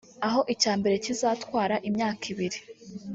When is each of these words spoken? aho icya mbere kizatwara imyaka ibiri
aho 0.27 0.39
icya 0.53 0.73
mbere 0.79 0.95
kizatwara 1.03 1.75
imyaka 1.89 2.23
ibiri 2.33 2.59